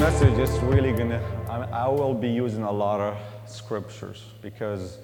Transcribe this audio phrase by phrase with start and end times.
[0.00, 4.98] message is really gonna, I, I will be using a lot of scriptures because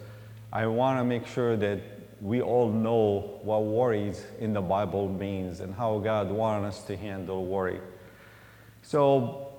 [0.53, 1.81] I want to make sure that
[2.21, 6.97] we all know what worries in the Bible means and how God wants us to
[6.97, 7.81] handle worry.
[8.83, 9.53] So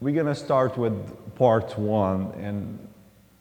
[0.00, 2.78] we're gonna start with part one, and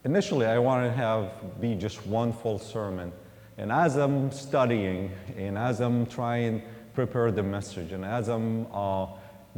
[0.06, 3.12] initially I want to have be just one full sermon.
[3.58, 8.68] And as I'm studying and as I'm trying to prepare the message and as I'm
[8.74, 9.08] uh,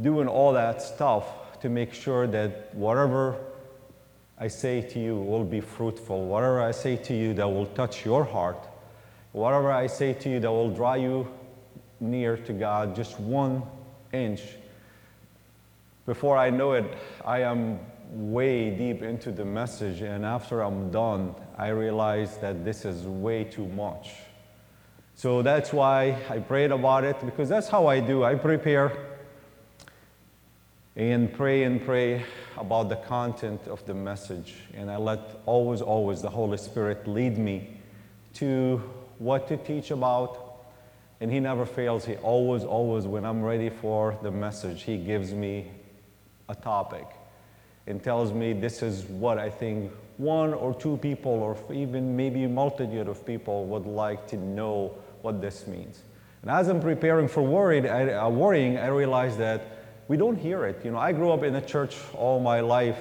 [0.00, 1.24] doing all that stuff
[1.60, 3.36] to make sure that whatever
[4.38, 8.04] I say to you will be fruitful, whatever I say to you that will touch
[8.04, 8.68] your heart,
[9.32, 11.28] whatever I say to you that will draw you
[12.00, 13.62] near to God, just one
[14.12, 14.42] inch.
[16.06, 16.86] Before I know it,
[17.24, 22.84] I am way deep into the message, and after I'm done, I realize that this
[22.84, 24.12] is way too much.
[25.14, 28.22] So that's why I prayed about it, because that's how I do.
[28.22, 29.07] I prepare
[30.98, 32.24] and pray and pray
[32.56, 37.38] about the content of the message, and I let always, always the Holy Spirit lead
[37.38, 37.80] me
[38.34, 38.82] to
[39.18, 40.44] what to teach about.
[41.20, 42.04] And He never fails.
[42.04, 45.70] He always, always, when I'm ready for the message, He gives me
[46.48, 47.06] a topic
[47.86, 52.42] and tells me this is what I think one or two people, or even maybe
[52.42, 56.02] a multitude of people, would like to know what this means.
[56.42, 59.77] And as I'm preparing for worried, I, uh, worrying, I realized that
[60.08, 60.84] we don't hear it.
[60.84, 62.98] You know, I grew up in a church all my life,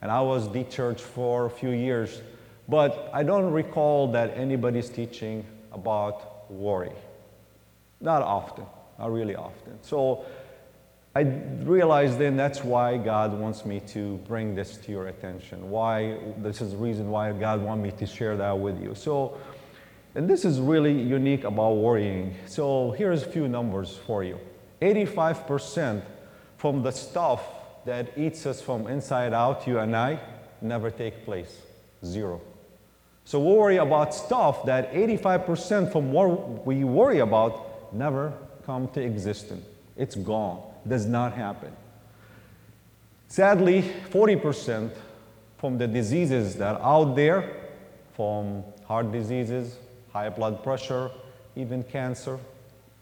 [0.00, 2.22] and I was the church for a few years,
[2.68, 6.92] but I don't recall that anybody's teaching about worry.
[8.00, 8.64] Not often,
[8.98, 9.82] not really often.
[9.82, 10.24] So
[11.16, 11.20] I
[11.64, 15.70] realized then that's why God wants me to bring this to your attention.
[15.70, 18.94] Why, this is the reason why God wants me to share that with you.
[18.94, 19.38] So,
[20.14, 22.36] and this is really unique about worrying.
[22.46, 24.38] So here's a few numbers for you.
[24.82, 26.02] 85%
[26.66, 27.42] from the stuff
[27.84, 30.18] that eats us from inside out, you and I,
[30.60, 31.60] never take place.
[32.04, 32.40] Zero.
[33.24, 38.32] So we worry about stuff that 85% from what we worry about never
[38.64, 39.64] come to existence.
[39.96, 41.70] It's gone does not happen.
[43.28, 44.90] Sadly, 40%
[45.58, 47.48] from the diseases that are out there,
[48.16, 49.76] from heart diseases,
[50.12, 51.12] high blood pressure,
[51.54, 52.40] even cancer,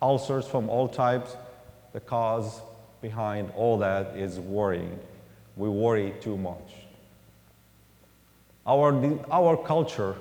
[0.02, 1.34] ulcers from all types,
[1.94, 2.60] the cause
[3.04, 4.98] behind all that is worrying.
[5.56, 6.68] We worry too much.
[8.66, 8.88] Our,
[9.30, 10.16] our culture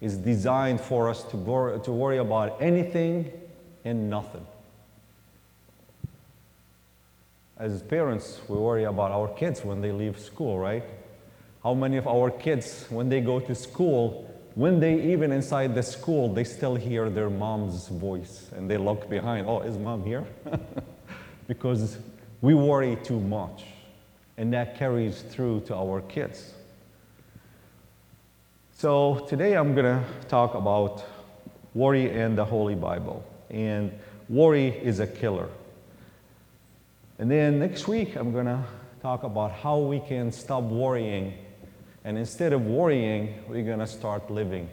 [0.00, 3.32] is designed for us to, to worry about anything
[3.84, 4.46] and nothing.
[7.60, 10.82] as parents, we worry about our kids when they leave school, right?
[11.62, 15.82] How many of our kids, when they go to school, when they even inside the
[15.82, 20.24] school, they still hear their mom's voice and they look behind, oh, is mom here?
[21.50, 21.98] because
[22.42, 23.64] we worry too much
[24.36, 26.54] and that carries through to our kids.
[28.76, 31.04] So today I'm going to talk about
[31.74, 33.24] worry and the Holy Bible.
[33.50, 33.90] And
[34.28, 35.48] worry is a killer.
[37.18, 38.62] And then next week, I'm going to
[39.02, 41.34] talk about how we can stop worrying.
[42.04, 44.70] And instead of worrying, we're going to start living.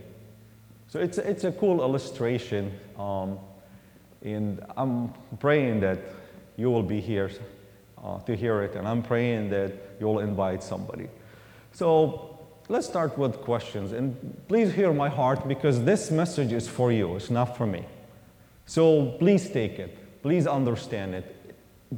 [0.89, 2.71] So it's, it's a cool illustration.
[2.99, 3.39] Um,
[4.21, 5.97] and I'm praying that
[6.57, 7.31] you will be here
[8.03, 8.75] uh, to hear it.
[8.75, 11.07] And I'm praying that you'll invite somebody.
[11.71, 12.37] So
[12.67, 13.93] let's start with questions.
[13.93, 14.15] And
[14.47, 17.85] please hear my heart because this message is for you, it's not for me.
[18.65, 20.21] So please take it.
[20.21, 21.35] Please understand it.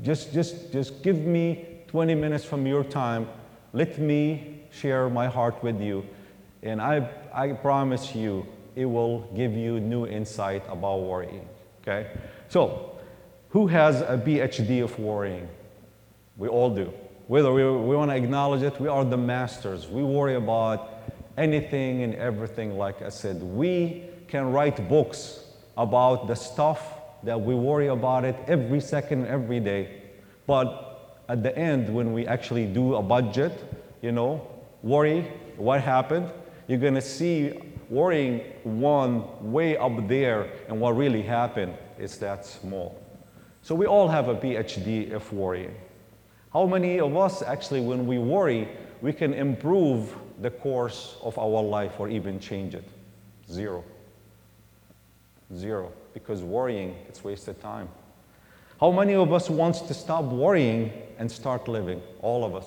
[0.03, 3.27] Just, just, just give me 20 minutes from your time.
[3.73, 6.05] Let me share my heart with you.
[6.61, 11.47] And I, I promise you, it will give you new insight about worrying.
[11.81, 12.11] Okay?
[12.49, 12.98] So,
[13.49, 15.47] who has a PhD of worrying?
[16.37, 16.93] We all do.
[17.27, 19.87] Whether we, we want to acknowledge it, we are the masters.
[19.87, 20.89] We worry about
[21.37, 23.41] anything and everything, like I said.
[23.41, 25.45] We can write books
[25.77, 26.93] about the stuff
[27.23, 30.03] that we worry about it every second, every day.
[30.45, 33.53] But at the end, when we actually do a budget,
[34.01, 34.47] you know,
[34.83, 35.21] worry
[35.57, 36.31] what happened,
[36.67, 37.59] you're going to see
[37.89, 42.99] worrying one way up there, and what really happened is that small.
[43.61, 45.75] So we all have a PhD of worrying.
[46.53, 48.67] How many of us actually, when we worry,
[49.01, 52.87] we can improve the course of our life or even change it?
[53.49, 53.83] Zero.
[55.55, 57.89] Zero because worrying, it's wasted time.
[58.79, 62.01] How many of us wants to stop worrying and start living?
[62.21, 62.65] All of us.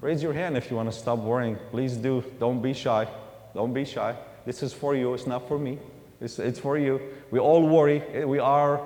[0.00, 1.58] Raise your hand if you want to stop worrying.
[1.70, 2.24] Please do.
[2.38, 3.08] Don't be shy.
[3.54, 4.16] Don't be shy.
[4.44, 5.14] This is for you.
[5.14, 5.78] It's not for me.
[6.20, 7.00] It's, it's for you.
[7.30, 8.24] We all worry.
[8.24, 8.82] We are,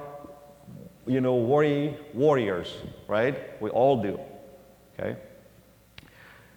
[1.08, 2.75] you know, worry warriors,
[3.08, 3.60] right?
[3.60, 4.20] We all do.
[4.99, 5.16] Okay?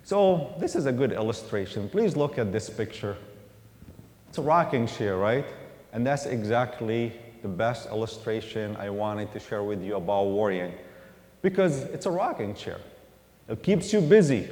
[0.03, 1.87] So this is a good illustration.
[1.89, 3.17] Please look at this picture.
[4.29, 5.45] It's a rocking chair, right?
[5.93, 10.73] And that's exactly the best illustration I wanted to share with you about worrying.
[11.41, 12.79] Because it's a rocking chair.
[13.47, 14.47] It keeps you busy.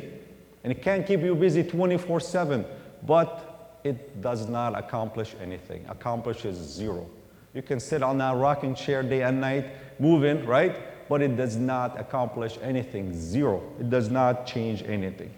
[0.64, 2.66] And it can keep you busy 24 7,
[3.06, 5.86] but it does not accomplish anything.
[5.88, 7.10] Accomplishes zero.
[7.54, 9.66] You can sit on that rocking chair day and night,
[10.00, 11.08] moving, right?
[11.10, 13.14] But it does not accomplish anything.
[13.14, 13.64] Zero.
[13.80, 15.34] It does not change anything.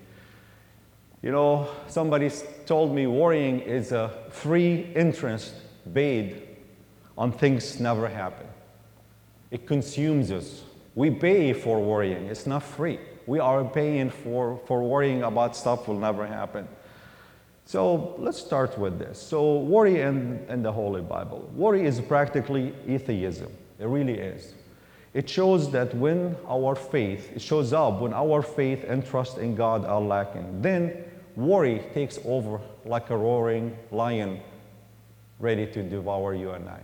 [1.22, 2.32] You know, somebody
[2.66, 5.54] told me worrying is a free interest
[5.94, 6.48] paid
[7.18, 8.48] on things never happen.
[9.52, 10.64] It consumes us.
[10.96, 13.00] We pay for worrying, it's not free.
[13.28, 16.68] We are paying for, for worrying about stuff will never happen.
[17.66, 19.22] So let's start with this.
[19.22, 21.50] So, worry in, in the Holy Bible.
[21.56, 23.52] Worry is practically atheism.
[23.82, 24.54] It really is.
[25.14, 29.56] It shows that when our faith, it shows up when our faith and trust in
[29.56, 30.62] God are lacking.
[30.62, 31.04] Then
[31.36, 34.40] worry takes over like a roaring lion
[35.40, 36.80] ready to devour you and I.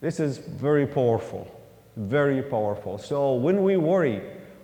[0.00, 1.48] This is very powerful,
[1.96, 2.98] very powerful.
[2.98, 4.20] So when we worry,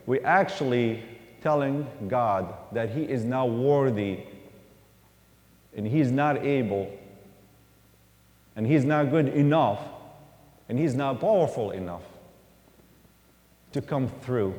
[0.07, 1.03] we're actually
[1.41, 4.25] telling God that He is not worthy
[5.77, 6.91] and He's not able
[8.57, 9.81] and He's not good enough
[10.69, 12.03] and He's not powerful enough
[13.73, 14.55] to come through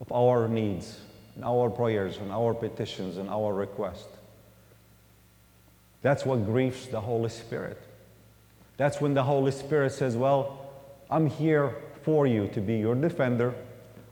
[0.00, 1.00] of our needs
[1.34, 4.16] and our prayers and our petitions and our requests.
[6.02, 7.80] That's what grieves the Holy Spirit.
[8.76, 10.70] That's when the Holy Spirit says, Well,
[11.10, 13.54] I'm here for you to be your defender.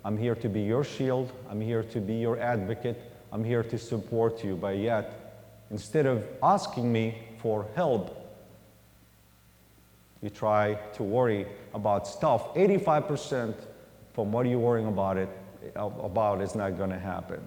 [0.04, 1.32] I'm here to be your shield.
[1.48, 3.00] I'm here to be your advocate.
[3.32, 4.56] I'm here to support you.
[4.56, 8.25] But yet, instead of asking me for help,
[10.26, 12.52] you try to worry about stuff.
[12.56, 13.54] 85%
[14.12, 15.28] from what you're worrying about it
[15.76, 17.40] about is not going to happen.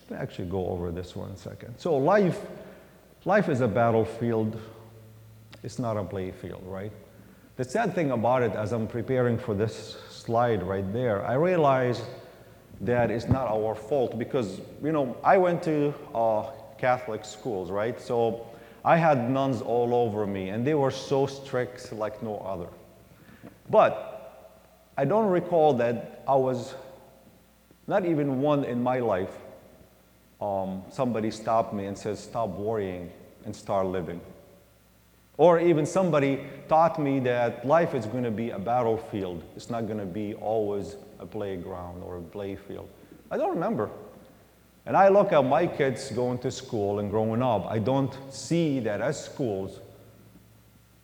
[0.00, 1.78] Let me actually go over this one second.
[1.78, 2.40] So life,
[3.24, 4.60] life is a battlefield.
[5.62, 6.90] It's not a playfield, right?
[7.56, 12.02] The sad thing about it, as I'm preparing for this slide right there, I realized
[12.80, 16.50] that it's not our fault because, you know, I went to uh,
[16.80, 18.00] Catholic schools, right?
[18.00, 18.46] So
[18.84, 22.68] I had nuns all over me, and they were so strict like no other.
[23.68, 24.06] But
[24.96, 26.74] I don't recall that I was,
[27.86, 29.34] not even one in my life,
[30.40, 33.10] um, somebody stopped me and said, Stop worrying
[33.44, 34.20] and start living.
[35.36, 39.42] Or even somebody taught me that life is going to be a battlefield.
[39.56, 42.86] It's not going to be always a playground or a playfield.
[43.30, 43.90] I don't remember.
[44.86, 47.66] And I look at my kids going to school and growing up.
[47.66, 49.78] I don't see that as schools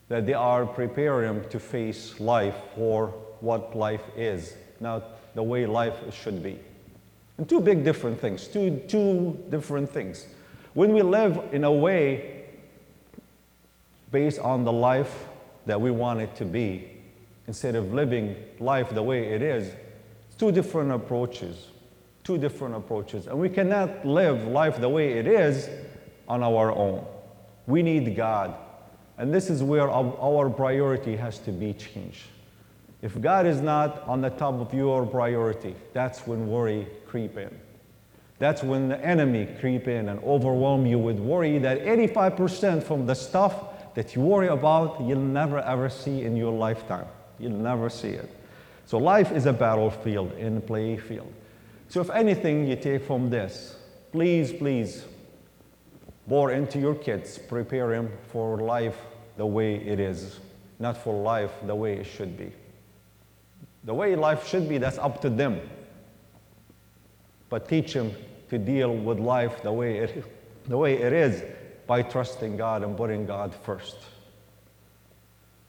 [0.08, 3.08] that they are preparing to face life for
[3.40, 6.58] what life is, not the way life should be.
[7.38, 10.26] And two big different things, two, two different things.
[10.74, 12.44] When we live in a way
[14.10, 15.26] based on the life
[15.66, 16.90] that we want it to be,
[17.46, 19.76] instead of living life the way it is, it is,
[20.38, 21.68] two different approaches.
[22.26, 23.26] Two different approaches.
[23.28, 25.70] And we cannot live life the way it is
[26.26, 27.06] on our own.
[27.66, 28.54] We need God
[29.18, 32.24] and this is where our priority has to be changed.
[33.02, 37.54] If God is not on the top of your priority, that's when worry creep in.
[38.38, 43.14] That's when the enemy creep in and overwhelm you with worry that 85% from the
[43.14, 47.06] stuff that you worry about, you'll never ever see in your lifetime.
[47.38, 48.30] You'll never see it.
[48.84, 51.32] So life is a battlefield in a play field.
[51.88, 53.76] So if anything you take from this,
[54.12, 55.04] please, please
[56.26, 58.98] bore into your kids, prepare them for life
[59.36, 60.40] the way it is,
[60.78, 62.52] not for life the way it should be.
[63.84, 65.60] The way life should be, that's up to them.
[67.48, 68.12] But teach them
[68.50, 70.24] to deal with life the way it,
[70.66, 71.44] the way it is
[71.86, 73.96] by trusting God and putting God first.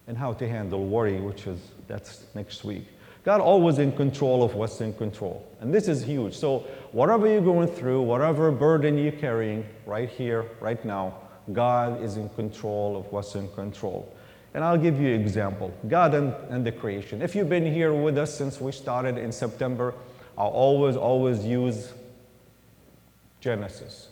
[0.07, 2.87] And how to handle worry, which is that's next week.
[3.27, 5.45] God always in control of what's in control.
[5.59, 6.33] And this is huge.
[6.33, 6.59] So
[6.93, 11.13] whatever you're going through, whatever burden you're carrying right here, right now,
[11.51, 14.15] God is in control of what's in control.
[14.53, 17.21] And I'll give you an example God and, and the creation.
[17.21, 19.93] If you've been here with us since we started in September,
[20.37, 21.91] I'll always, always use
[23.41, 24.07] Genesis.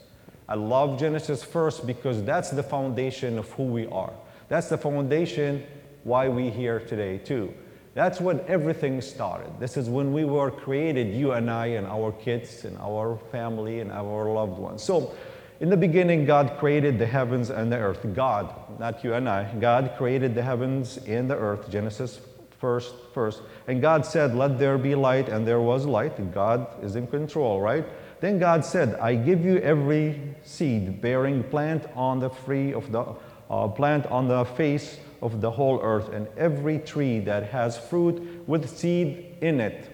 [0.46, 4.12] I love Genesis first because that's the foundation of who we are.
[4.50, 5.64] That's the foundation
[6.04, 7.54] why we here today too.
[7.96, 9.58] That's when everything started.
[9.58, 13.80] This is when we were created, you and I, and our kids, and our family,
[13.80, 14.82] and our loved ones.
[14.82, 15.14] So,
[15.60, 18.06] In the beginning, God created the heavens and the earth.
[18.14, 21.70] God, not you and I, God created the heavens and the earth.
[21.70, 22.20] Genesis
[22.60, 23.40] first, first.
[23.66, 26.18] And God said, Let there be light, and there was light.
[26.18, 27.86] And God is in control, right?
[28.20, 33.14] Then God said, I give you every seed bearing plant on the free of the
[33.48, 38.46] uh, plant on the face of the whole earth, and every tree that has fruit
[38.46, 39.90] with seed in it,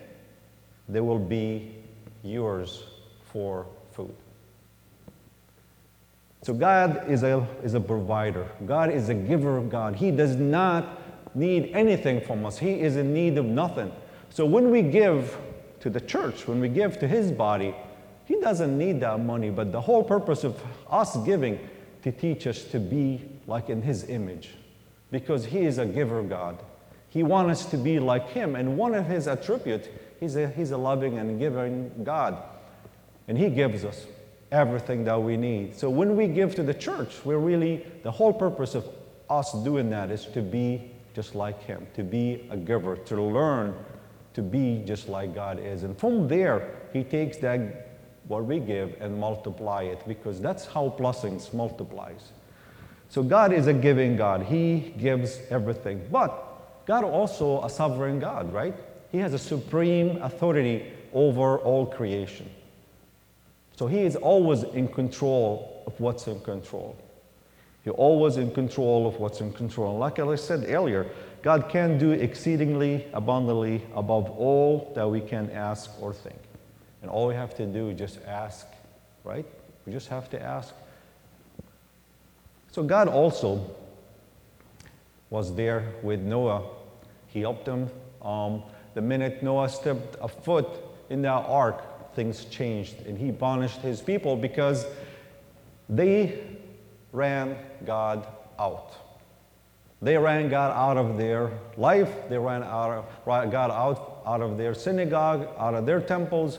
[0.89, 1.77] they will be
[2.23, 2.85] yours
[3.33, 4.15] for food.
[6.43, 8.49] So God is a, is a provider.
[8.67, 9.95] God is a giver of God.
[9.95, 11.01] He does not
[11.37, 12.59] need anything from us.
[12.59, 13.93] He is in need of nothing.
[14.31, 15.39] So when we give
[15.81, 17.75] to the church, when we give to his body,
[18.25, 20.61] he doesn't need that money, but the whole purpose of
[20.91, 21.59] us giving
[22.03, 24.51] to teach us to be like in his image
[25.13, 26.59] because he is a giver God.
[27.09, 29.87] He wants us to be like him, and one of his attributes,
[30.19, 32.43] he's a, he's a loving and giving God.
[33.29, 34.07] And he gives us
[34.51, 35.77] everything that we need.
[35.77, 38.89] So when we give to the church, we're really, the whole purpose of
[39.31, 43.77] us doing that is to be just like him, to be a giver, to learn
[44.35, 45.83] to be just like God is.
[45.83, 47.89] And from there, he takes that
[48.29, 52.33] what we give and multiply it because that's how blessings multiplies.
[53.13, 54.45] So God is a giving God.
[54.45, 56.03] He gives everything.
[56.11, 58.75] But God also a sovereign God, right?
[59.11, 62.49] He has a supreme authority over all creation.
[63.77, 66.97] So he is always in control of what's in control.
[67.85, 69.99] He's always in control of what's in control.
[69.99, 71.07] Like I said earlier,
[71.43, 76.41] God can do exceedingly abundantly above all that we can ask or think.
[77.03, 78.67] And all we have to do is just ask,
[79.23, 79.45] right?
[79.85, 80.73] We just have to ask.
[82.73, 83.71] So God also
[85.29, 86.63] was there with Noah.
[87.27, 87.91] He helped him.
[88.23, 88.63] Um,
[88.95, 90.67] the minute Noah stepped a foot
[91.11, 93.07] in that ark, things changed.
[93.07, 94.87] And he punished his people because
[95.91, 96.43] they
[97.13, 98.27] ran God
[98.59, 98.95] out.
[100.01, 102.11] They ran God out of their life.
[102.31, 106.59] They ran out of, God out, out of their synagogue, out of their temples.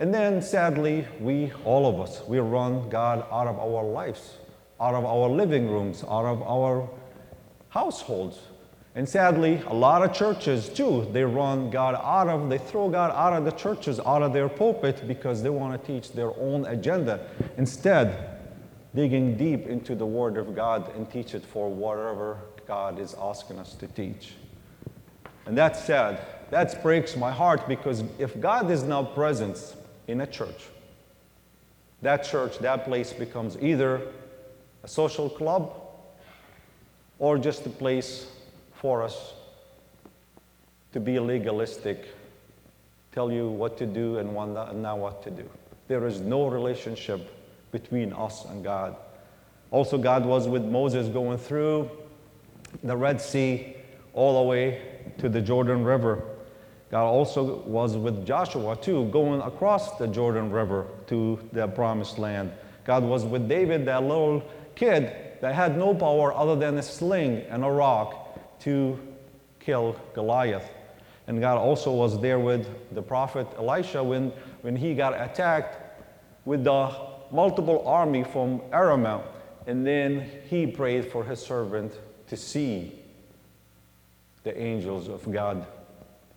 [0.00, 4.38] And then sadly, we, all of us, we run God out of our lives
[4.80, 6.88] out of our living rooms, out of our
[7.68, 8.38] households.
[8.94, 13.12] And sadly, a lot of churches too, they run God out of, they throw God
[13.14, 16.66] out of the churches, out of their pulpit because they want to teach their own
[16.66, 17.28] agenda.
[17.56, 18.40] Instead,
[18.94, 23.58] digging deep into the Word of God and teach it for whatever God is asking
[23.58, 24.32] us to teach.
[25.46, 26.20] And that's sad.
[26.50, 29.76] That breaks my heart because if God is not present
[30.08, 30.64] in a church,
[32.02, 34.02] that church, that place becomes either
[34.82, 35.72] a social club,
[37.18, 38.26] or just a place
[38.74, 39.34] for us
[40.92, 42.06] to be legalistic,
[43.12, 44.32] tell you what to do and
[44.82, 45.48] now what to do.
[45.88, 47.28] There is no relationship
[47.72, 48.96] between us and God.
[49.70, 51.90] Also, God was with Moses going through
[52.82, 53.76] the Red Sea
[54.14, 54.82] all the way
[55.18, 56.22] to the Jordan River.
[56.90, 62.50] God also was with Joshua too, going across the Jordan River to the promised land.
[62.84, 64.42] God was with David, that little
[64.80, 68.98] kid that had no power other than a sling and a rock to
[69.60, 70.70] kill Goliath.
[71.26, 74.32] And God also was there with the prophet Elisha when,
[74.62, 75.76] when he got attacked
[76.46, 76.96] with the
[77.30, 79.20] multiple army from Aram.
[79.66, 81.92] And then he prayed for his servant
[82.28, 82.98] to see
[84.44, 85.66] the angels of God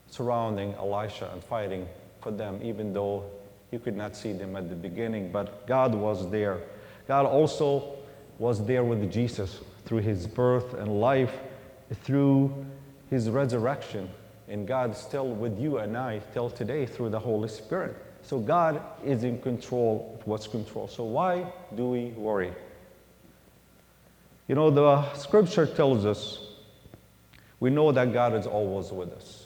[0.08, 1.88] surrounding Elisha and fighting
[2.22, 3.24] for them, even though
[3.72, 5.32] you could not see them at the beginning.
[5.32, 6.60] But God was there.
[7.08, 8.03] God also
[8.44, 11.34] was there with Jesus through his birth and life,
[12.04, 12.54] through
[13.10, 14.10] his resurrection.
[14.50, 17.96] And God's still with you and I till today through the Holy Spirit.
[18.22, 20.90] So God is in control what's control.
[20.90, 22.52] So why do we worry?
[24.50, 26.46] You know, the scripture tells us
[27.62, 29.43] we know that God is always with us.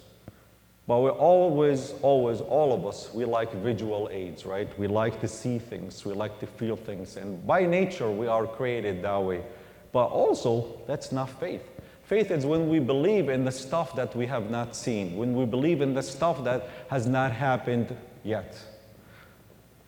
[0.88, 4.70] But we're always, always, all of us, we like visual aids, right?
[4.80, 7.18] We like to see things, we like to feel things.
[7.18, 9.44] And by nature, we are created that way.
[9.92, 11.62] But also, that's not faith.
[12.04, 15.44] Faith is when we believe in the stuff that we have not seen, when we
[15.46, 18.58] believe in the stuff that has not happened yet.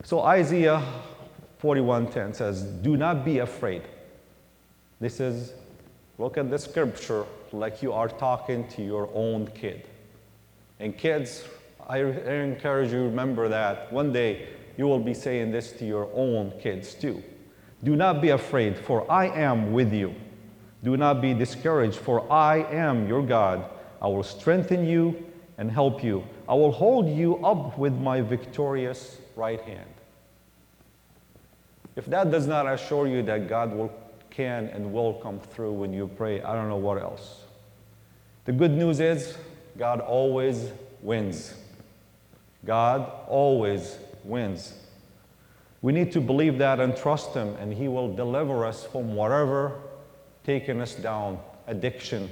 [0.02, 0.82] So Isaiah
[1.62, 3.82] 41:10 says, "Do not be afraid."
[5.00, 5.54] This is
[6.18, 9.86] look at the scripture like you are talking to your own kid.
[10.80, 11.44] And kids,
[11.86, 16.52] I, encourage you remember that one day you will be saying this to your own
[16.58, 17.22] kids too.
[17.84, 20.14] Do not be afraid, for I am with you.
[20.82, 23.64] Do not be discouraged, for I am your God.
[24.00, 25.26] I will strengthen you
[25.58, 26.24] and help you.
[26.48, 29.90] I will hold you up with my victorious right hand.
[31.96, 33.92] If that does not assure you that God will,
[34.30, 37.42] can and will come through when you pray, I don't know what else.
[38.46, 39.36] The good news is
[39.80, 41.54] God always wins.
[42.66, 44.74] God always wins.
[45.80, 49.80] We need to believe that and trust Him, and He will deliver us from whatever
[50.44, 52.28] taking us down addiction,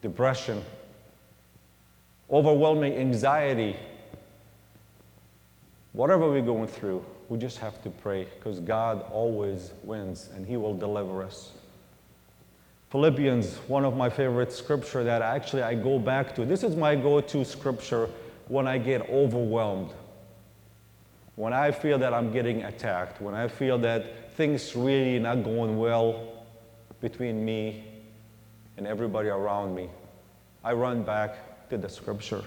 [0.00, 0.62] depression,
[2.30, 3.74] overwhelming anxiety.
[5.92, 10.56] Whatever we're going through, we just have to pray because God always wins and He
[10.56, 11.50] will deliver us.
[12.90, 16.44] Philippians, one of my favorite scripture that actually I go back to.
[16.44, 18.08] This is my go-to scripture
[18.48, 19.90] when I get overwhelmed.
[21.34, 25.78] When I feel that I'm getting attacked, when I feel that things really not going
[25.78, 26.44] well
[27.00, 27.84] between me
[28.76, 29.90] and everybody around me,
[30.62, 32.42] I run back to the scripture.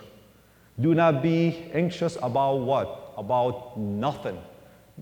[0.80, 3.14] Do not be anxious about what?
[3.18, 4.42] About nothing.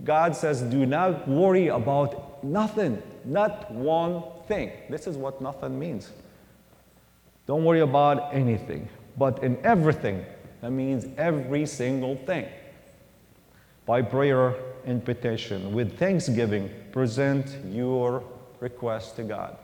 [0.03, 4.72] God says, do not worry about nothing, not one thing.
[4.89, 6.12] This is what nothing means.
[7.46, 10.25] Don't worry about anything, but in everything,
[10.62, 12.48] that means every single thing.
[13.86, 18.24] By prayer and petition, with thanksgiving, present your
[18.60, 19.58] request to God.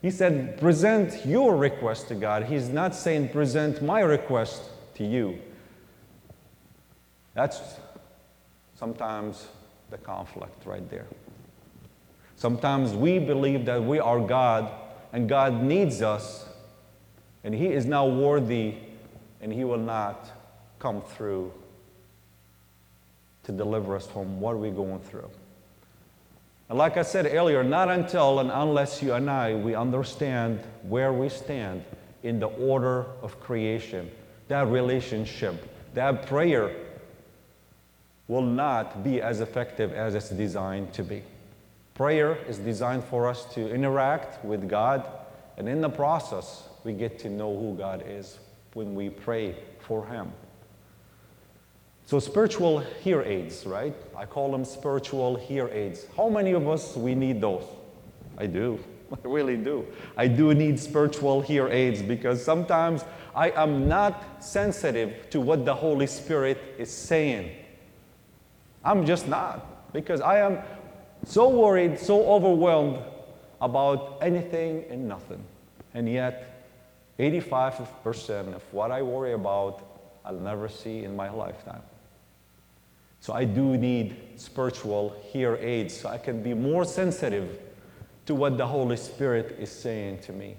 [0.00, 2.44] He said, present your request to God.
[2.44, 4.62] He's not saying, present my request
[4.96, 5.38] to you.
[7.32, 7.60] That's
[8.78, 9.48] sometimes
[9.90, 11.06] the conflict right there.
[12.44, 14.70] Sometimes we believe that we are God
[15.14, 16.46] and God needs us
[17.42, 18.74] and He is now worthy
[19.40, 20.30] and He will not
[20.78, 21.54] come through
[23.44, 25.30] to deliver us from what we're going through.
[26.68, 31.14] And like I said earlier, not until and unless you and I we understand where
[31.14, 31.82] we stand
[32.22, 34.10] in the order of creation,
[34.48, 36.76] that relationship, that prayer
[38.28, 41.22] will not be as effective as it's designed to be.
[41.94, 45.08] Prayer is designed for us to interact with God,
[45.56, 48.40] and in the process, we get to know who God is
[48.72, 50.32] when we pray for Him.
[52.06, 53.94] So spiritual hear aids, right?
[54.16, 56.06] I call them spiritual hear aids.
[56.16, 57.64] How many of us we need those?
[58.36, 58.78] I do.
[59.12, 59.86] I really do.
[60.16, 63.04] I do need spiritual hear aids because sometimes
[63.34, 67.52] I am not sensitive to what the Holy Spirit is saying.
[68.84, 70.58] I'm just not because I am
[71.26, 72.98] so worried, so overwhelmed
[73.60, 75.42] about anything and nothing.
[75.94, 76.50] And yet,
[77.18, 79.82] 85% of what I worry about,
[80.24, 81.82] I'll never see in my lifetime.
[83.20, 87.58] So I do need spiritual hear aids so I can be more sensitive
[88.26, 90.56] to what the Holy Spirit is saying to me.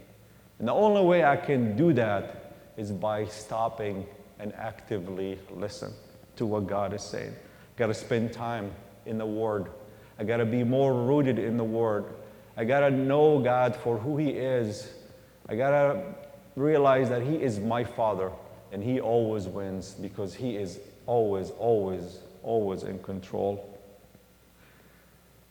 [0.59, 4.05] And the only way I can do that is by stopping
[4.39, 5.93] and actively listen
[6.37, 7.35] to what God is saying.
[7.77, 8.71] Got to spend time
[9.05, 9.67] in the Word.
[10.19, 12.05] I got to be more rooted in the Word.
[12.57, 14.93] I got to know God for who He is.
[15.49, 16.03] I got to
[16.55, 18.31] realize that He is my Father
[18.71, 23.77] and He always wins because He is always, always always in control.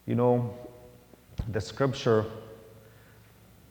[0.06, 0.56] You know,
[1.50, 2.24] the scripture,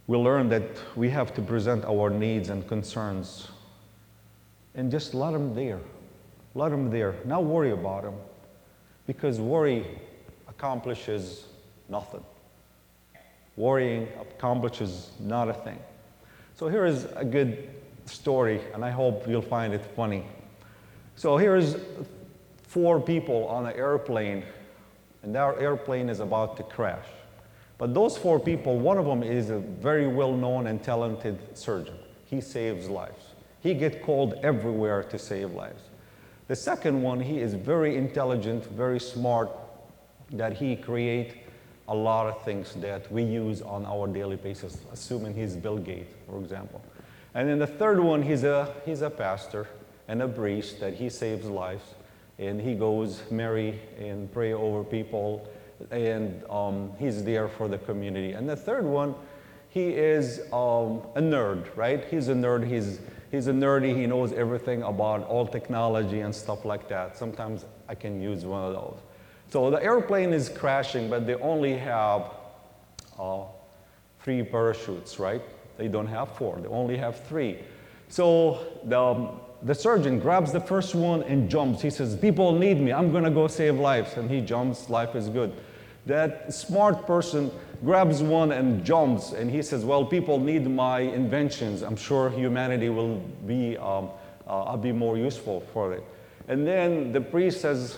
[0.07, 3.47] we learn that we have to present our needs and concerns
[4.75, 5.79] and just let them there.
[6.53, 7.15] Let them there.
[7.25, 8.15] Not worry about them
[9.07, 9.85] because worry
[10.63, 11.47] accomplishes
[11.89, 12.23] nothing.
[13.57, 15.77] Worrying accomplishes not a thing.
[16.55, 17.69] So here is a good
[18.05, 20.23] story, and I hope you'll find it funny.
[21.17, 21.75] So here is
[22.65, 24.45] four people on an airplane,
[25.21, 27.07] and that airplane is about to crash.
[27.77, 31.97] But those four people, one of them is a very well-known and talented surgeon.
[32.25, 33.25] He saves lives.
[33.59, 35.83] He gets called everywhere to save lives.
[36.47, 39.49] The second one, he is very intelligent, very smart,
[40.33, 41.37] that he create
[41.87, 46.13] a lot of things that we use on our daily basis, assuming he's Bill Gates,
[46.27, 46.81] for example.
[47.33, 49.67] And then the third one, he's a, he's a pastor
[50.07, 51.83] and a priest that he saves lives.
[52.39, 55.47] And he goes marry and pray over people.
[55.91, 58.33] And um, he's there for the community.
[58.33, 59.15] And the third one
[59.73, 62.05] he is um, a nerd right?
[62.05, 62.67] He's a nerd.
[62.67, 62.99] He's
[63.31, 63.95] he's a nerdy.
[63.95, 67.17] He knows everything about all technology and stuff like that.
[67.17, 68.99] Sometimes i can use one of those
[69.53, 72.31] so the airplane is crashing but they only have
[73.19, 73.43] uh,
[74.21, 75.43] three parachutes right
[75.77, 77.59] they don't have four they only have three
[78.09, 79.29] so the
[79.63, 81.81] the surgeon grabs the first one and jumps.
[81.81, 82.91] He says, People need me.
[82.91, 84.17] I'm to go save lives.
[84.17, 84.89] And he jumps.
[84.89, 85.53] Life is good.
[86.05, 87.49] That smart person
[87.83, 89.31] grabs one and jumps.
[89.31, 91.81] And he says, Well, people need my inventions.
[91.81, 94.09] I'm sure humanity will be, um,
[94.45, 96.03] uh, I'll be more useful for it.
[96.49, 97.97] And then the priest says,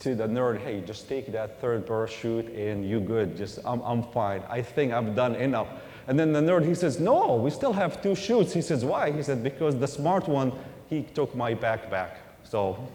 [0.00, 3.36] to the nerd, hey, just take that third parachute and you good.
[3.36, 4.42] Just, I'm, I'm fine.
[4.48, 5.68] I think I've done enough.
[6.06, 8.52] And then the nerd, he says, no, we still have two chutes.
[8.52, 9.10] He says, why?
[9.10, 10.52] He said, because the smart one,
[10.88, 12.12] he took my backpack.
[12.44, 12.88] So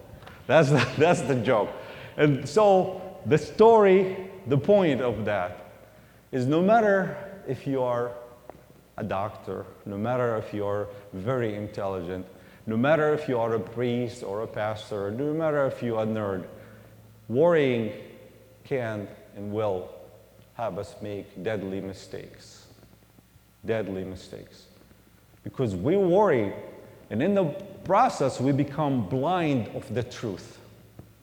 [0.48, 1.70] that's the, that's the joke.
[2.18, 5.72] And so the story, the point of that
[6.32, 8.12] is no matter if you are
[8.98, 12.26] a doctor, no matter if you are very intelligent,
[12.66, 16.04] no matter if you are a priest or a pastor, no matter if you are
[16.04, 16.46] a nerd,
[17.34, 17.94] worrying
[18.64, 19.90] can and will
[20.56, 22.68] have us make deadly mistakes.
[23.66, 24.66] Deadly mistakes.
[25.44, 26.54] Because we worry,
[27.10, 27.46] and in the
[27.84, 30.60] process, we become blind of the truth.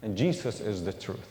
[0.02, 1.28] And Jesus is the truth.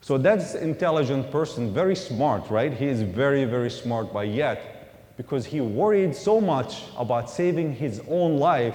[0.00, 2.72] So that's intelligent person, very smart, right?
[2.72, 4.80] He is very, very smart, but yet
[5.16, 8.74] because he worried so much about saving his own life,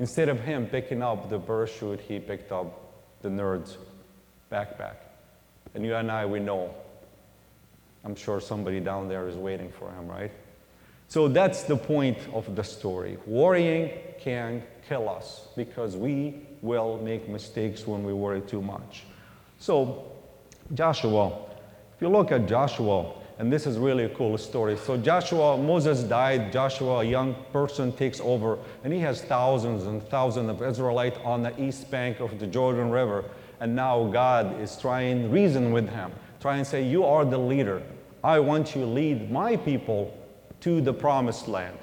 [0.00, 2.90] instead of him picking up the parachute, he picked up
[3.22, 3.78] the nerd's
[4.50, 4.96] backpack.
[5.74, 6.74] And you and I, we know.
[8.04, 10.30] I'm sure somebody down there is waiting for him, right?
[11.08, 13.18] So that's the point of the story.
[13.26, 19.04] Worrying can kill us because we will make mistakes when we worry too much.
[19.58, 20.12] So,
[20.72, 21.28] Joshua,
[21.94, 24.76] if you look at Joshua, and this is really a cool story.
[24.76, 30.02] So Joshua, Moses died, Joshua, a young person, takes over, and he has thousands and
[30.08, 33.24] thousands of Israelites on the east bank of the Jordan River.
[33.60, 37.82] And now God is trying reason with him, trying to say, You are the leader.
[38.22, 40.16] I want you to lead my people
[40.60, 41.78] to the promised land.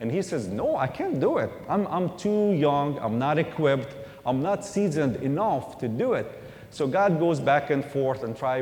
[0.00, 1.50] And he says, No, I can't do it.
[1.68, 6.42] I'm, I'm too young, I'm not equipped, I'm not seasoned enough to do it.
[6.70, 8.60] So God goes back and forth and try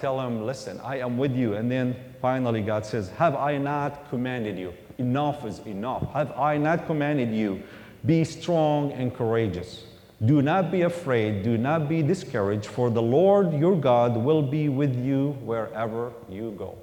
[0.00, 1.54] tell him, listen, I am with you.
[1.54, 4.74] And then finally God says, have I not commanded you?
[4.98, 6.12] Enough is enough.
[6.12, 7.62] Have I not commanded you?
[8.04, 9.84] Be strong and courageous.
[10.24, 11.42] Do not be afraid.
[11.42, 16.54] Do not be discouraged, for the Lord your God will be with you wherever you
[16.56, 16.78] go.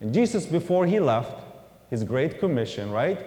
[0.00, 1.42] And Jesus, before he left,
[1.90, 3.18] his great commission, right?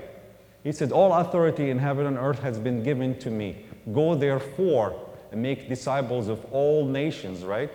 [0.63, 3.65] He said, All authority in heaven and earth has been given to me.
[3.93, 4.99] Go therefore
[5.31, 7.69] and make disciples of all nations, right?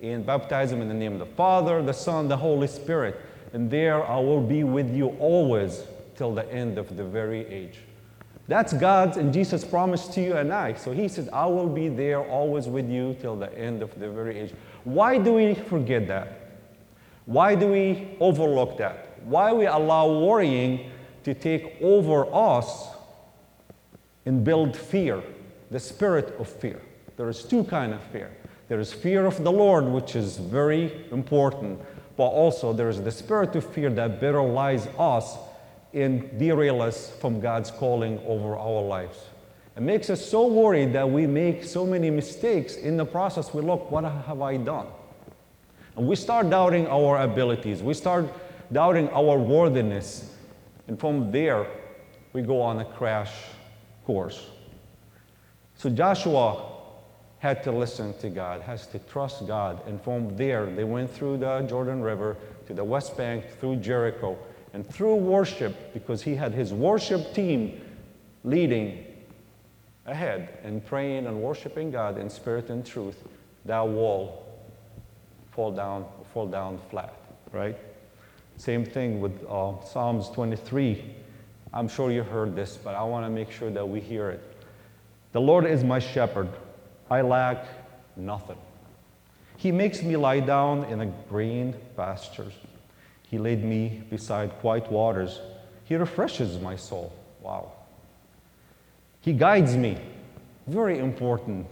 [0.00, 3.20] And baptize them in the name of the Father, the Son, the Holy Spirit.
[3.52, 5.84] And there I will be with you always
[6.16, 7.78] till the end of the very age.
[8.48, 10.74] That's God's and Jesus' promise to you and I.
[10.74, 14.10] So he says, I will be there always with you till the end of the
[14.10, 14.52] very age.
[14.84, 16.58] Why do we forget that?
[17.26, 19.20] Why do we overlook that?
[19.24, 20.90] Why we allow worrying
[21.22, 22.88] to take over us
[24.26, 25.22] and build fear,
[25.70, 26.80] the spirit of fear?
[27.16, 28.30] There is two kind of fear.
[28.68, 31.80] There is fear of the Lord, which is very important,
[32.16, 35.36] but also there is the spirit of fear that paralyzes us
[35.94, 39.18] and derail us from God's calling over our lives.
[39.76, 42.76] It makes us so worried that we make so many mistakes.
[42.76, 44.86] In the process, we look, what have I done?
[45.96, 47.82] And we start doubting our abilities.
[47.82, 48.26] We start
[48.70, 50.34] doubting our worthiness.
[50.88, 51.66] And from there,
[52.32, 53.32] we go on a crash
[54.04, 54.46] course.
[55.76, 56.70] So Joshua
[57.38, 59.86] had to listen to God, has to trust God.
[59.86, 64.38] And from there, they went through the Jordan River to the West Bank, through Jericho,
[64.72, 67.80] and through worship, because he had his worship team
[68.44, 69.04] leading
[70.06, 73.16] ahead and praying and worshiping God in spirit and truth,
[73.64, 74.46] that wall
[75.50, 77.14] fall down, fall down flat,
[77.52, 77.76] right?
[78.56, 81.14] Same thing with uh, Psalms 23.
[81.74, 84.42] I'm sure you heard this, but I want to make sure that we hear it.
[85.32, 86.48] The Lord is my shepherd.
[87.10, 87.64] I lack
[88.16, 88.58] nothing.
[89.56, 92.52] He makes me lie down in a green pastures.
[93.32, 95.40] He laid me beside quiet waters.
[95.84, 97.12] He refreshes my soul.
[97.40, 97.72] Wow.
[99.22, 99.98] He guides me.
[100.68, 101.66] Very important.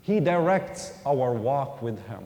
[0.00, 2.24] He directs our walk with Him.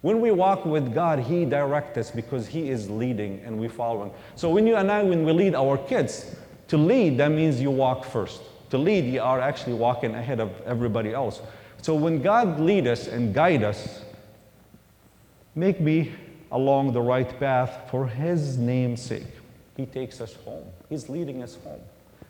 [0.00, 4.12] When we walk with God, He directs us because He is leading and we following.
[4.36, 6.34] So when you and I, when we lead our kids,
[6.68, 8.40] to lead, that means you walk first
[8.70, 11.40] to lead, you are actually walking ahead of everybody else.
[11.82, 14.02] So when God lead us and guide us,
[15.54, 16.12] make me
[16.50, 19.26] along the right path for His name's sake.
[19.76, 20.64] He takes us home.
[20.88, 21.80] He's leading us home.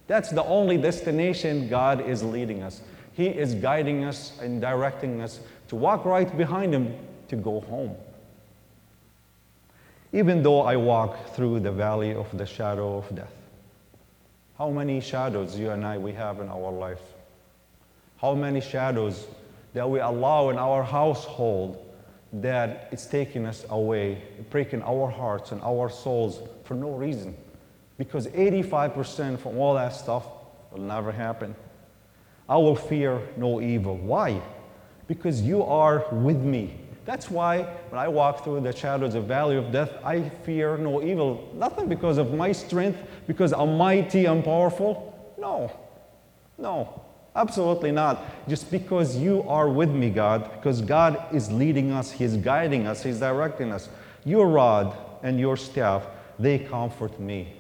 [0.07, 2.81] That's the only destination God is leading us.
[3.13, 6.95] He is guiding us and directing us to walk right behind Him
[7.29, 7.95] to go home.
[10.13, 13.35] Even though I walk through the valley of the shadow of death,
[14.57, 17.03] how many shadows you and I we have in our life?
[18.21, 19.27] How many shadows
[19.75, 21.88] that we allow in our household
[22.33, 27.37] that it's taking us away, breaking our hearts and our souls for no reason.
[27.97, 30.27] Because 85% from all that stuff
[30.71, 31.55] will never happen.
[32.49, 33.97] I will fear no evil.
[33.97, 34.41] Why?
[35.09, 36.79] because you are with me.
[37.05, 41.03] That's why when I walk through the shadows of valley of death, I fear no
[41.03, 41.51] evil.
[41.55, 45.35] Nothing because of my strength, because I'm mighty and powerful.
[45.39, 45.73] No,
[46.59, 47.03] no,
[47.35, 48.49] absolutely not.
[48.49, 53.03] Just because you are with me, God, because God is leading us, He's guiding us,
[53.03, 53.89] He's directing us.
[54.25, 56.07] Your rod and your staff,
[56.39, 57.53] they comfort me.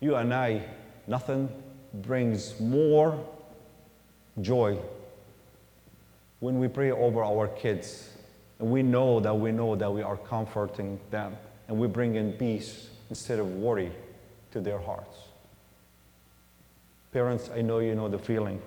[0.00, 0.62] You and I,
[1.06, 1.48] nothing
[1.92, 3.18] brings more
[4.40, 4.78] joy
[6.40, 8.10] when we pray over our kids
[8.58, 11.36] and we know that we know that we are comforting them
[11.68, 13.92] and we bring in peace instead of worry
[14.52, 15.16] to their hearts.
[17.12, 18.60] Parents, I know you know the feeling.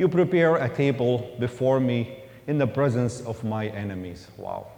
[0.00, 4.28] You prepare a table before me in the presence of my enemies.
[4.38, 4.68] Wow.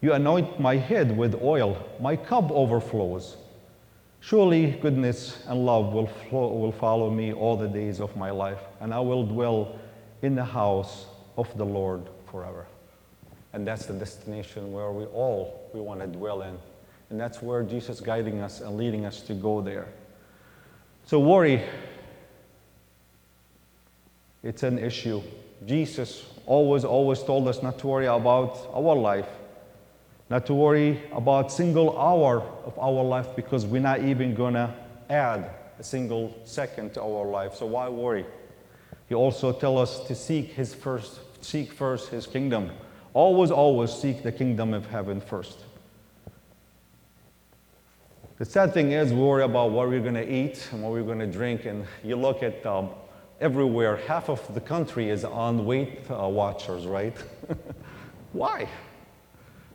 [0.00, 3.36] You anoint my head with oil, my cup overflows.
[4.20, 8.60] Surely goodness and love will, flow, will follow me all the days of my life,
[8.80, 9.76] and I will dwell
[10.22, 11.06] in the house
[11.36, 12.68] of the Lord forever.
[13.52, 16.56] And that's the destination where we all we want to dwell in.
[17.10, 19.88] And that's where Jesus guiding us and leading us to go there.
[21.04, 21.64] So worry,
[24.48, 25.20] it's an issue.
[25.66, 29.28] Jesus always, always told us not to worry about our life,
[30.30, 34.74] not to worry about single hour of our life because we're not even gonna
[35.10, 37.56] add a single second to our life.
[37.56, 38.24] So why worry?
[39.10, 42.70] He also tell us to seek his first, seek first his kingdom.
[43.12, 45.58] Always, always seek the kingdom of heaven first.
[48.38, 51.02] The sad thing is, we worry about what we're going to eat and what we're
[51.02, 51.66] going to drink.
[51.66, 52.90] And you look at um,
[53.40, 57.16] everywhere, half of the country is on Weight uh, Watchers, right?
[58.32, 58.68] Why?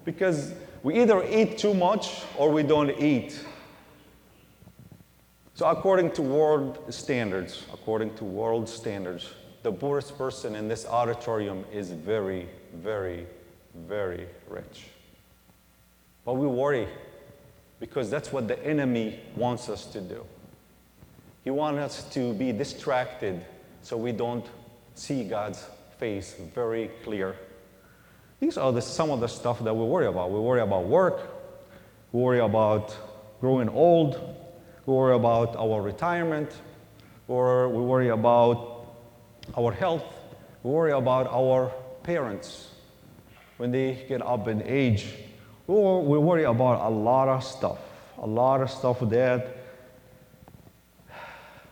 [0.06, 3.40] Because we either eat too much or we don't eat.
[5.56, 9.30] So, according to world standards, according to world standards,
[9.62, 13.26] the poorest person in this auditorium is very, very,
[13.88, 14.88] very rich.
[16.26, 16.88] But we worry
[17.80, 20.26] because that's what the enemy wants us to do.
[21.44, 23.46] He wants us to be distracted
[23.84, 24.46] so we don't
[24.96, 25.64] see God's
[26.00, 27.36] face very clear.
[28.40, 30.32] These are the, some of the stuff that we worry about.
[30.32, 31.30] We worry about work,
[32.12, 32.96] we worry about
[33.42, 34.20] growing old,
[34.86, 36.50] we worry about our retirement,
[37.28, 38.86] or we worry about
[39.58, 40.06] our health,
[40.64, 41.72] we worry about our
[42.04, 42.70] parents
[43.58, 45.14] when they get up in age,
[45.68, 47.80] or we worry about a lot of stuff,
[48.18, 49.58] a lot of stuff that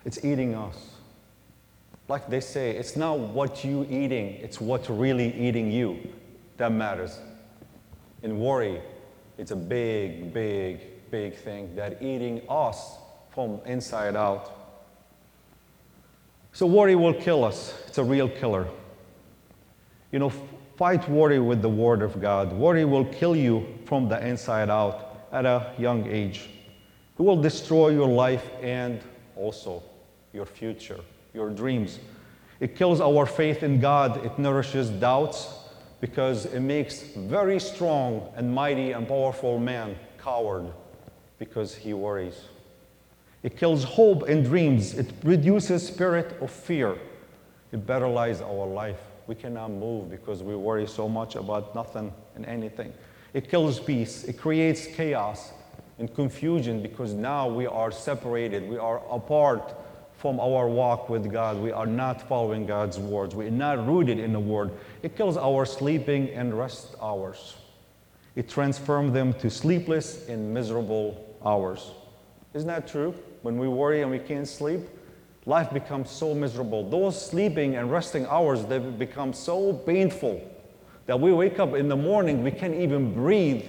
[0.04, 0.91] it's eating us.
[2.12, 5.98] Like they say, it's not what you eating, it's what's really eating you
[6.58, 7.18] that matters.
[8.22, 8.82] In worry,
[9.38, 12.98] it's a big, big, big thing that eating us
[13.34, 14.52] from inside out.
[16.52, 17.74] So, worry will kill us.
[17.88, 18.68] It's a real killer.
[20.12, 20.34] You know,
[20.76, 22.52] fight worry with the Word of God.
[22.52, 26.50] Worry will kill you from the inside out at a young age.
[27.18, 29.00] It will destroy your life and
[29.38, 29.82] also
[30.34, 31.00] your future,
[31.34, 32.00] your dreams.
[32.60, 34.26] It kills our faith in God.
[34.26, 35.50] It nourishes doubts
[36.00, 40.72] because it makes very strong and mighty and powerful man coward
[41.40, 42.40] because he worries.
[43.44, 44.94] It kills hope and dreams.
[44.94, 46.98] It reduces spirit of fear.
[47.72, 49.00] It paralyzes our life.
[49.26, 52.94] We cannot move because we worry so much about nothing and anything.
[53.34, 54.26] It kills peace.
[54.26, 55.54] It creates chaos
[55.98, 58.68] and confusion because now we are separated.
[58.70, 59.74] We are apart
[60.22, 61.58] from our walk with God.
[61.58, 63.36] We are not following God's words.
[63.36, 64.72] We are not rooted in the Word.
[65.02, 67.56] It kills our sleeping and rest hours.
[68.36, 71.92] It transforms them to sleepless and miserable hours.
[72.54, 73.16] Isn't that true?
[73.42, 74.82] when we worry and we can't sleep,
[75.46, 76.88] life becomes so miserable.
[76.90, 80.42] Those sleeping and resting hours, they become so painful
[81.08, 83.66] that we wake up in the morning, we can't even breathe.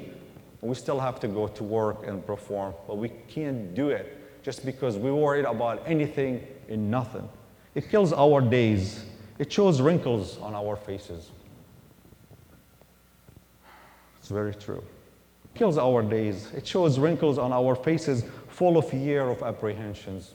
[0.61, 4.65] We still have to go to work and perform, but we can't do it just
[4.67, 7.29] because we worried about anything and nothing.
[7.75, 9.05] It kills our days.
[9.39, 11.31] It shows wrinkles on our faces.
[14.19, 14.83] It's very true.
[15.45, 16.53] It kills our days.
[16.55, 20.33] It shows wrinkles on our faces full of year of apprehensions.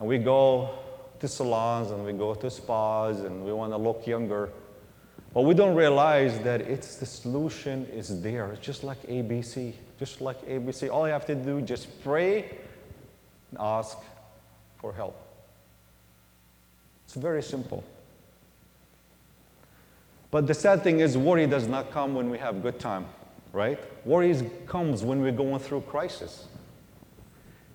[0.00, 0.70] And we go
[1.20, 4.50] to salons and we go to spas and we want to look younger.
[5.32, 8.52] But we don't realize that it's the solution is there.
[8.52, 9.74] It's just like ABC.
[9.98, 10.90] Just like ABC.
[10.90, 12.58] All you have to do just pray
[13.50, 13.96] and ask
[14.78, 15.20] for help.
[17.04, 17.84] It's very simple.
[20.30, 23.06] But the sad thing is worry does not come when we have good time
[23.54, 23.78] right?
[24.04, 26.48] Worries comes when we're going through crisis.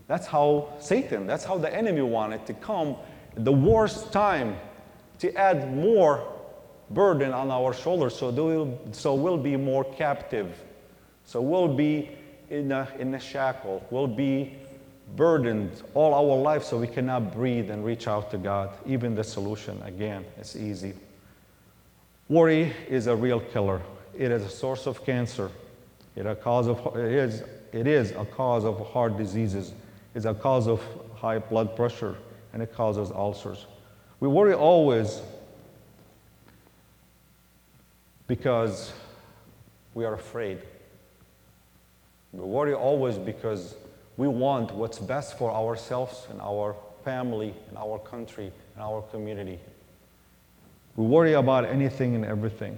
[0.08, 2.98] That's how Satan, that's how the enemy wanted to come
[3.36, 4.58] the worst time
[5.20, 6.28] to add more
[6.90, 10.58] burden on our shoulders so, we'll, so we'll be more captive.
[11.30, 12.10] So we'll be
[12.50, 13.86] in a, in a shackle.
[13.92, 14.56] We'll be
[15.16, 18.72] burdened all our life so we cannot breathe and reach out to God.
[18.88, 20.96] Even the solution, again, is easy.
[22.30, 23.80] Worry is a real killer.
[24.18, 25.52] It is a source of cancer.
[26.16, 29.74] It, a cause of, it, is, it is a cause of heart diseases.
[30.16, 30.82] It's a cause of
[31.14, 32.16] high blood pressure,
[32.54, 33.68] and it causes ulcers.
[34.20, 35.22] We worry always
[38.26, 38.92] because
[39.94, 40.64] we are afraid.
[42.34, 43.76] We worry always because
[44.18, 49.60] we want what's best for ourselves and our family and our country and our community.
[50.96, 52.78] We worry about anything and everything.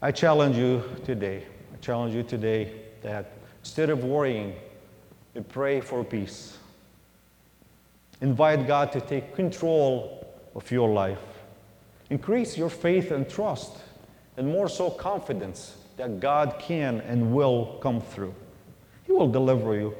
[0.00, 4.54] I challenge you today, I challenge you today that instead of worrying,
[5.34, 6.56] you pray for peace.
[8.20, 11.18] Invite God to take control of your life.
[12.10, 13.78] Increase your faith and trust,
[14.36, 18.34] and more so confidence that God can and will come through.
[19.04, 19.94] He will deliver you.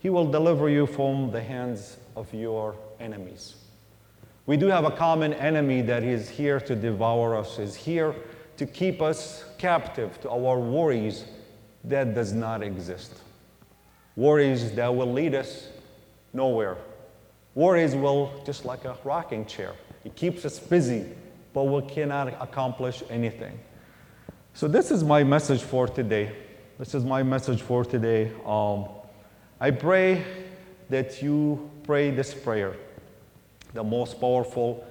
[0.00, 3.54] He will deliver you from the hands of your enemies.
[4.46, 8.14] We do have a common enemy that is here to devour us, is here
[8.56, 11.24] to keep us captive to our worries
[11.84, 13.12] that does not exist.
[14.16, 15.68] Worries that will lead us
[16.32, 16.76] nowhere.
[17.54, 19.72] Worries will, just like a rocking chair,
[20.04, 21.06] it keeps us busy,
[21.54, 23.58] but we cannot accomplish anything.
[24.54, 26.30] So, this is my message for today.
[26.78, 28.32] This is my message for today.
[28.44, 28.86] Um,
[29.58, 30.24] I pray
[30.90, 32.76] that you pray this prayer.
[33.72, 34.86] The most powerful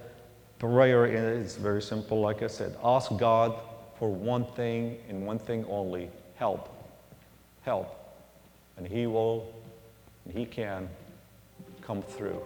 [0.58, 2.76] prayer is very simple, like I said.
[2.84, 3.60] Ask God
[4.00, 6.70] for one thing and one thing only help.
[7.62, 7.96] Help.
[8.78, 9.54] And He will,
[10.26, 10.90] and He can
[11.84, 12.42] come through.